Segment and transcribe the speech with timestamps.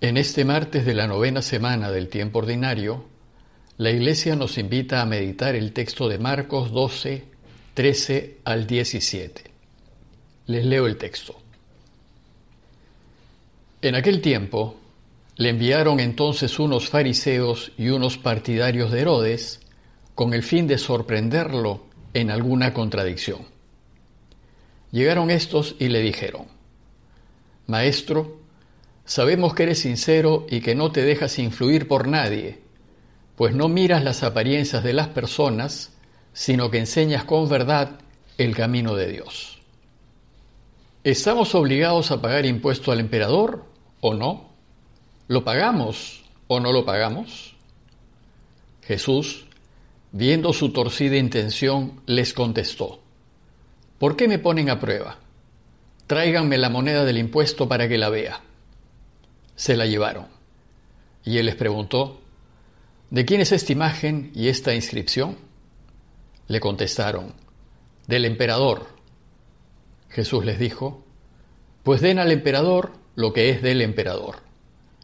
[0.00, 3.06] En este martes de la novena semana del tiempo ordinario,
[3.78, 7.24] la Iglesia nos invita a meditar el texto de Marcos 12,
[7.72, 9.44] 13 al 17.
[10.48, 11.40] Les leo el texto.
[13.80, 14.76] En aquel tiempo
[15.36, 19.60] le enviaron entonces unos fariseos y unos partidarios de Herodes
[20.14, 23.46] con el fin de sorprenderlo en alguna contradicción.
[24.92, 26.46] Llegaron estos y le dijeron,
[27.66, 28.45] Maestro,
[29.06, 32.58] Sabemos que eres sincero y que no te dejas influir por nadie,
[33.36, 35.92] pues no miras las apariencias de las personas,
[36.32, 38.00] sino que enseñas con verdad
[38.36, 39.60] el camino de Dios.
[41.04, 43.64] ¿Estamos obligados a pagar impuesto al emperador
[44.00, 44.48] o no?
[45.28, 47.54] ¿Lo pagamos o no lo pagamos?
[48.82, 49.46] Jesús,
[50.10, 52.98] viendo su torcida intención, les contestó,
[54.00, 55.20] ¿por qué me ponen a prueba?
[56.08, 58.40] Tráiganme la moneda del impuesto para que la vea
[59.56, 60.26] se la llevaron.
[61.24, 62.20] Y él les preguntó,
[63.10, 65.36] ¿de quién es esta imagen y esta inscripción?
[66.46, 67.34] Le contestaron,
[68.06, 68.86] del emperador.
[70.08, 71.04] Jesús les dijo,
[71.82, 74.36] pues den al emperador lo que es del emperador,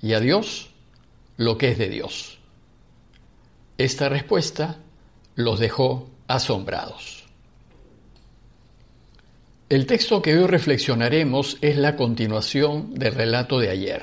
[0.00, 0.70] y a Dios
[1.36, 2.38] lo que es de Dios.
[3.76, 4.78] Esta respuesta
[5.34, 7.24] los dejó asombrados.
[9.68, 14.02] El texto que hoy reflexionaremos es la continuación del relato de ayer.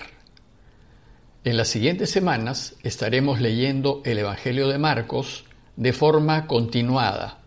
[1.44, 7.40] En las siguientes semanas estaremos leyendo el Evangelio de Marcos de forma continuada,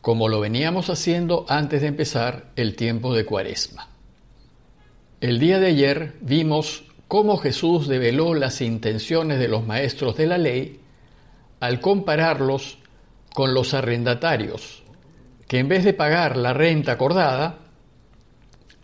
[0.00, 3.90] como lo veníamos haciendo antes de empezar el tiempo de Cuaresma.
[5.20, 10.38] El día de ayer vimos cómo Jesús develó las intenciones de los maestros de la
[10.38, 10.80] ley
[11.60, 12.78] al compararlos
[13.32, 14.82] con los arrendatarios,
[15.46, 17.60] que en vez de pagar la renta acordada,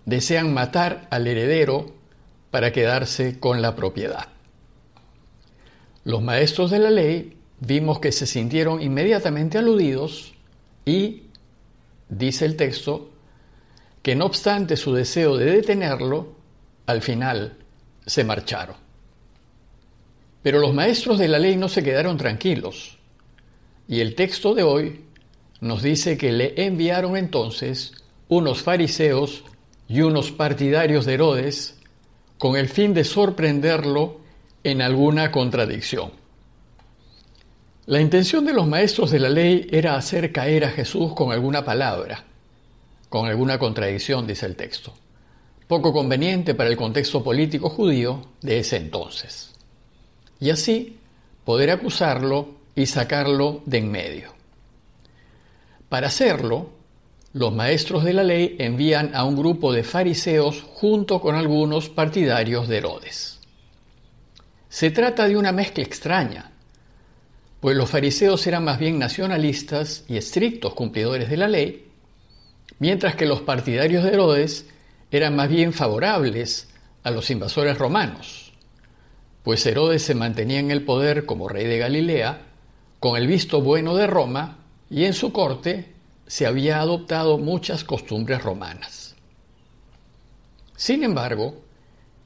[0.05, 2.02] desean matar al heredero
[2.53, 4.29] para quedarse con la propiedad.
[6.05, 10.35] Los maestros de la ley vimos que se sintieron inmediatamente aludidos
[10.85, 11.23] y,
[12.11, 13.11] dice el texto,
[14.03, 16.35] que no obstante su deseo de detenerlo,
[16.85, 17.57] al final
[18.05, 18.77] se marcharon.
[20.43, 22.99] Pero los maestros de la ley no se quedaron tranquilos
[23.89, 25.05] y el texto de hoy
[25.61, 27.95] nos dice que le enviaron entonces
[28.29, 29.43] unos fariseos
[29.89, 31.79] y unos partidarios de Herodes
[32.43, 34.17] con el fin de sorprenderlo
[34.65, 36.11] en alguna contradicción.
[37.87, 41.65] La intención de los maestros de la ley era hacer caer a Jesús con alguna
[41.65, 42.25] palabra,
[43.09, 44.93] con alguna contradicción, dice el texto,
[45.69, 49.53] poco conveniente para el contexto político judío de ese entonces,
[50.41, 50.99] y así
[51.45, 54.33] poder acusarlo y sacarlo de en medio.
[55.89, 56.71] Para hacerlo,
[57.33, 62.69] los maestros de la ley envían a un grupo de fariseos junto con algunos partidarios
[62.69, 63.41] de Herodes.
[64.69, 66.53] Se trata de una mezcla extraña,
[67.61, 71.89] pues los fariseos eran más bien nacionalistas y estrictos cumplidores de la ley,
[72.79, 74.67] mientras que los partidarios de Herodes
[75.11, 76.69] eran más bien favorables
[77.03, 78.53] a los invasores romanos,
[79.43, 82.43] pues Herodes se mantenía en el poder como rey de Galilea,
[83.01, 84.59] con el visto bueno de Roma,
[84.91, 85.92] y en su corte
[86.33, 89.15] se había adoptado muchas costumbres romanas.
[90.75, 91.61] Sin embargo,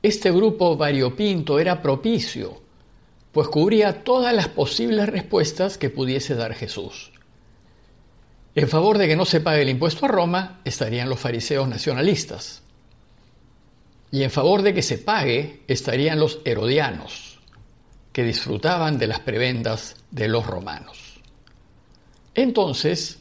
[0.01, 2.63] este grupo variopinto era propicio,
[3.33, 7.11] pues cubría todas las posibles respuestas que pudiese dar Jesús.
[8.55, 12.63] En favor de que no se pague el impuesto a Roma estarían los fariseos nacionalistas.
[14.13, 17.41] Y en favor de que se pague estarían los herodianos,
[18.13, 21.19] que disfrutaban de las prebendas de los romanos.
[22.37, 23.19] Entonces,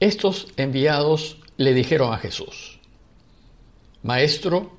[0.00, 2.80] estos enviados le dijeron a Jesús,
[4.02, 4.72] Maestro,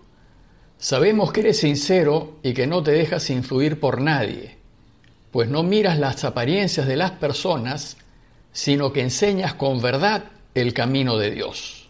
[0.80, 4.58] sabemos que eres sincero y que no te dejas influir por nadie,
[5.30, 7.98] pues no miras las apariencias de las personas,
[8.52, 10.24] sino que enseñas con verdad
[10.56, 11.88] el camino de Dios.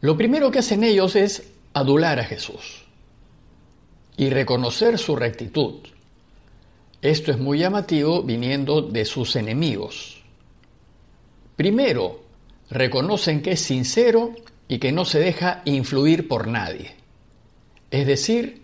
[0.00, 2.84] Lo primero que hacen ellos es adular a Jesús
[4.16, 5.76] y reconocer su rectitud.
[7.00, 10.17] Esto es muy llamativo viniendo de sus enemigos.
[11.58, 12.20] Primero,
[12.70, 14.30] reconocen que es sincero
[14.68, 16.94] y que no se deja influir por nadie.
[17.90, 18.62] Es decir,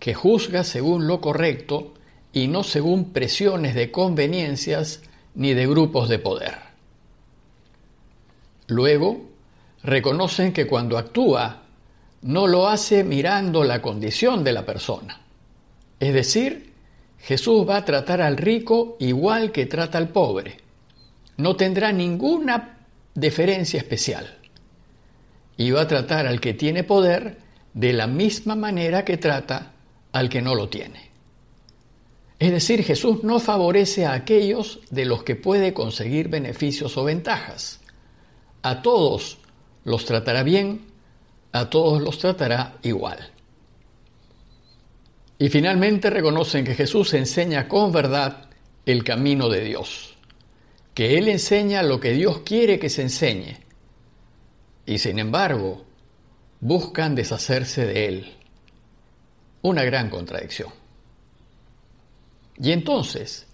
[0.00, 1.94] que juzga según lo correcto
[2.32, 5.02] y no según presiones de conveniencias
[5.36, 6.54] ni de grupos de poder.
[8.66, 9.30] Luego,
[9.84, 11.62] reconocen que cuando actúa
[12.22, 15.20] no lo hace mirando la condición de la persona.
[16.00, 16.72] Es decir,
[17.20, 20.63] Jesús va a tratar al rico igual que trata al pobre
[21.36, 22.78] no tendrá ninguna
[23.14, 24.38] deferencia especial
[25.56, 27.38] y va a tratar al que tiene poder
[27.72, 29.72] de la misma manera que trata
[30.12, 31.10] al que no lo tiene.
[32.38, 37.80] Es decir, Jesús no favorece a aquellos de los que puede conseguir beneficios o ventajas.
[38.62, 39.38] A todos
[39.84, 40.86] los tratará bien,
[41.52, 43.30] a todos los tratará igual.
[45.38, 48.48] Y finalmente reconocen que Jesús enseña con verdad
[48.86, 50.13] el camino de Dios,
[50.94, 53.58] que Él enseña lo que Dios quiere que se enseñe,
[54.86, 55.84] y sin embargo
[56.60, 58.32] buscan deshacerse de Él.
[59.62, 60.70] Una gran contradicción.
[62.58, 63.46] Y entonces,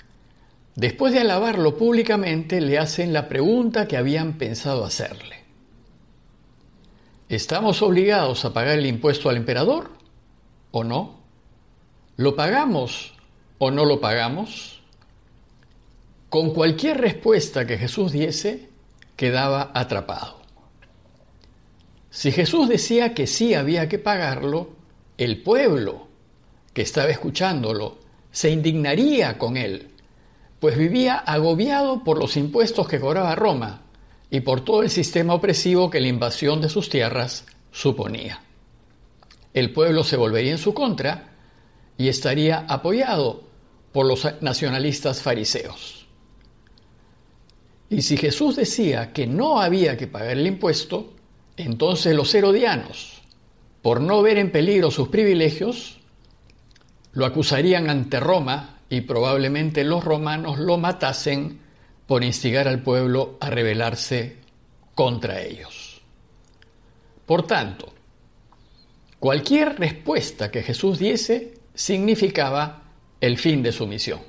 [0.75, 5.41] después de alabarlo públicamente, le hacen la pregunta que habían pensado hacerle.
[7.29, 9.93] ¿Estamos obligados a pagar el impuesto al emperador
[10.73, 11.21] o no?
[12.17, 13.15] ¿Lo pagamos
[13.59, 14.80] o no lo pagamos?
[16.31, 18.69] Con cualquier respuesta que Jesús diese,
[19.17, 20.41] quedaba atrapado.
[22.09, 24.71] Si Jesús decía que sí había que pagarlo,
[25.19, 26.07] el pueblo
[26.73, 27.99] que estaba escuchándolo
[28.31, 29.91] se indignaría con él,
[30.61, 33.83] pues vivía agobiado por los impuestos que cobraba Roma
[34.31, 38.41] y por todo el sistema opresivo que la invasión de sus tierras suponía.
[39.53, 41.33] El pueblo se volvería en su contra
[41.99, 43.43] y estaría apoyado
[43.91, 46.00] por los nacionalistas fariseos.
[47.91, 51.13] Y si Jesús decía que no había que pagar el impuesto,
[51.57, 53.21] entonces los herodianos,
[53.83, 55.99] por no ver en peligro sus privilegios,
[57.13, 61.59] lo acusarían ante Roma y probablemente los romanos lo matasen
[62.07, 64.37] por instigar al pueblo a rebelarse
[64.95, 66.01] contra ellos.
[67.27, 67.93] Por tanto,
[69.19, 72.83] cualquier respuesta que Jesús diese significaba
[73.21, 74.21] el fin de su misión.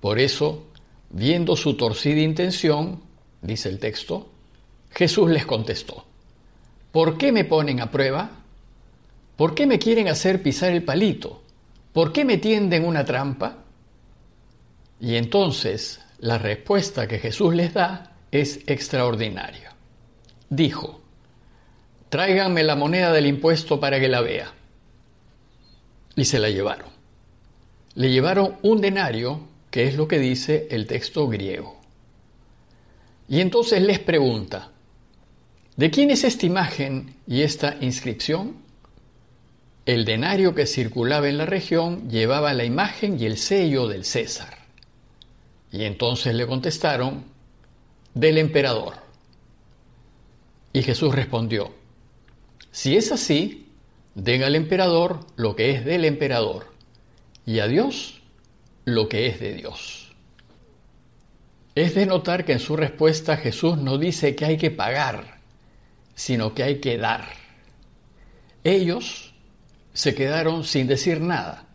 [0.00, 0.66] Por eso,
[1.14, 3.00] viendo su torcida intención,
[3.40, 4.30] dice el texto,
[4.90, 6.04] Jesús les contestó,
[6.90, 8.30] ¿por qué me ponen a prueba?
[9.36, 11.42] ¿Por qué me quieren hacer pisar el palito?
[11.92, 13.58] ¿Por qué me tienden una trampa?
[15.00, 19.72] Y entonces la respuesta que Jesús les da es extraordinaria.
[20.50, 21.00] Dijo,
[22.08, 24.52] tráiganme la moneda del impuesto para que la vea.
[26.16, 26.88] Y se la llevaron.
[27.94, 31.80] Le llevaron un denario, que es lo que dice el texto griego.
[33.28, 34.70] Y entonces les pregunta,
[35.76, 38.54] ¿de quién es esta imagen y esta inscripción?
[39.84, 44.58] El denario que circulaba en la región llevaba la imagen y el sello del César.
[45.72, 47.24] Y entonces le contestaron,
[48.14, 48.94] del emperador.
[50.72, 51.74] Y Jesús respondió,
[52.70, 53.66] si es así,
[54.14, 56.72] den al emperador lo que es del emperador
[57.44, 58.20] y a Dios
[58.84, 60.12] lo que es de Dios.
[61.74, 65.38] Es de notar que en su respuesta Jesús no dice que hay que pagar,
[66.14, 67.26] sino que hay que dar.
[68.62, 69.34] Ellos
[69.92, 71.66] se quedaron sin decir nada.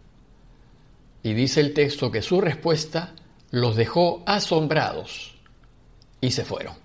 [1.21, 3.13] Y dice el texto que su respuesta
[3.51, 5.35] los dejó asombrados
[6.21, 6.75] y se fueron.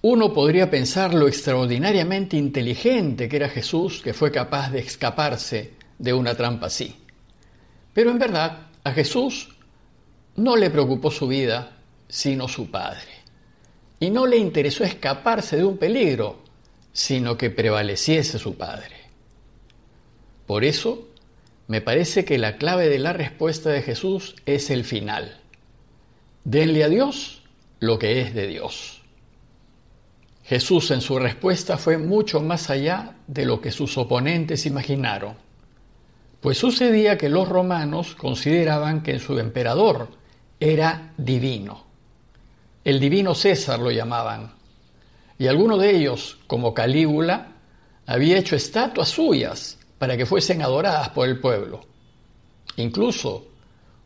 [0.00, 6.12] Uno podría pensar lo extraordinariamente inteligente que era Jesús que fue capaz de escaparse de
[6.12, 7.01] una trampa así.
[7.92, 9.48] Pero en verdad a Jesús
[10.36, 11.76] no le preocupó su vida,
[12.08, 13.08] sino su Padre.
[14.00, 16.42] Y no le interesó escaparse de un peligro,
[16.92, 18.96] sino que prevaleciese su Padre.
[20.46, 21.08] Por eso,
[21.68, 25.40] me parece que la clave de la respuesta de Jesús es el final.
[26.44, 27.42] Denle a Dios
[27.78, 29.02] lo que es de Dios.
[30.44, 35.36] Jesús en su respuesta fue mucho más allá de lo que sus oponentes imaginaron,
[36.42, 40.08] pues sucedía que los romanos consideraban que su emperador
[40.58, 41.84] era divino.
[42.84, 44.52] El divino César lo llamaban,
[45.38, 47.52] y alguno de ellos, como Calígula,
[48.06, 51.86] había hecho estatuas suyas para que fuesen adoradas por el pueblo.
[52.76, 53.46] Incluso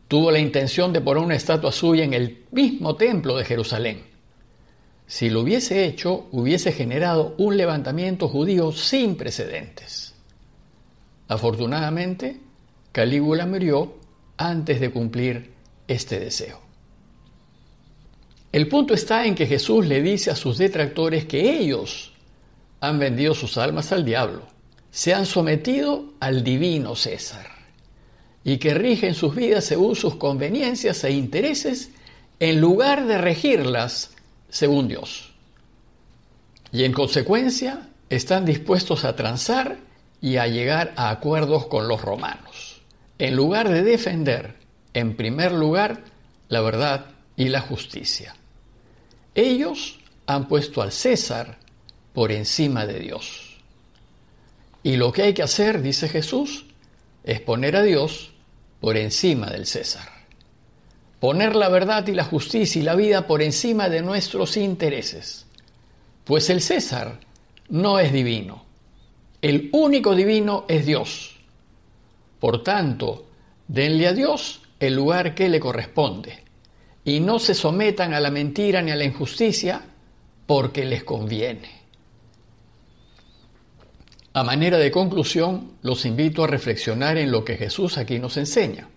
[0.07, 4.05] tuvo la intención de poner una estatua suya en el mismo templo de Jerusalén.
[5.07, 10.13] Si lo hubiese hecho, hubiese generado un levantamiento judío sin precedentes.
[11.27, 12.39] Afortunadamente,
[12.91, 13.95] Calígula murió
[14.37, 15.51] antes de cumplir
[15.87, 16.59] este deseo.
[18.51, 22.13] El punto está en que Jesús le dice a sus detractores que ellos
[22.79, 24.57] han vendido sus almas al diablo
[24.97, 27.47] se han sometido al divino César
[28.43, 31.91] y que rigen sus vidas según sus conveniencias e intereses
[32.39, 34.11] en lugar de regirlas
[34.49, 35.33] según Dios.
[36.71, 39.77] Y en consecuencia están dispuestos a transar
[40.21, 42.81] y a llegar a acuerdos con los romanos,
[43.19, 44.55] en lugar de defender,
[44.93, 46.03] en primer lugar,
[46.49, 47.05] la verdad
[47.35, 48.35] y la justicia.
[49.35, 51.57] Ellos han puesto al César
[52.13, 53.57] por encima de Dios.
[54.83, 56.65] Y lo que hay que hacer, dice Jesús,
[57.23, 58.31] es poner a Dios
[58.79, 60.09] por encima del César.
[61.19, 65.45] Poner la verdad y la justicia y la vida por encima de nuestros intereses.
[66.23, 67.19] Pues el César
[67.69, 68.66] no es divino.
[69.41, 71.35] El único divino es Dios.
[72.39, 73.27] Por tanto,
[73.67, 76.43] denle a Dios el lugar que le corresponde
[77.03, 79.81] y no se sometan a la mentira ni a la injusticia
[80.45, 81.77] porque les conviene.
[84.33, 88.89] A manera de conclusión, los invito a reflexionar en lo que Jesús aquí nos enseña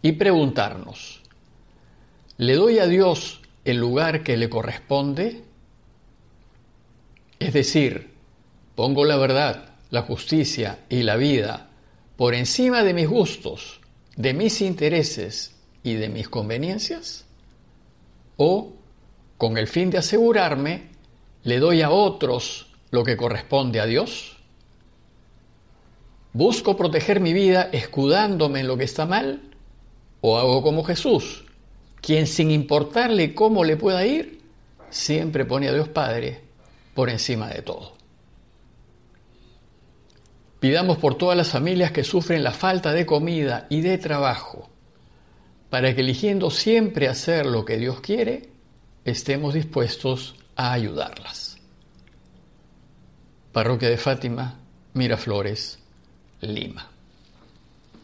[0.00, 1.20] y preguntarnos,
[2.38, 5.44] ¿le doy a Dios el lugar que le corresponde?
[7.38, 8.10] Es decir,
[8.74, 11.68] pongo la verdad, la justicia y la vida
[12.16, 13.80] por encima de mis gustos,
[14.16, 17.24] de mis intereses y de mis conveniencias?
[18.36, 18.72] ¿O,
[19.38, 20.90] con el fin de asegurarme,
[21.44, 24.36] le doy a otros lo que corresponde a Dios?
[26.32, 29.42] ¿Busco proteger mi vida escudándome en lo que está mal?
[30.20, 31.44] ¿O hago como Jesús,
[32.00, 34.40] quien sin importarle cómo le pueda ir,
[34.90, 36.40] siempre pone a Dios Padre
[36.94, 37.99] por encima de todo?
[40.60, 44.68] Pidamos por todas las familias que sufren la falta de comida y de trabajo,
[45.70, 48.50] para que eligiendo siempre hacer lo que Dios quiere,
[49.06, 51.56] estemos dispuestos a ayudarlas.
[53.52, 54.60] Parroquia de Fátima,
[54.92, 55.78] Miraflores,
[56.42, 56.89] Lima.